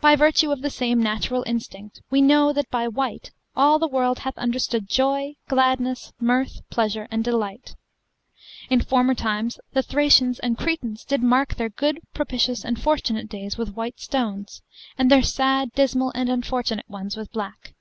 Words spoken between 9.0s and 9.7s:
times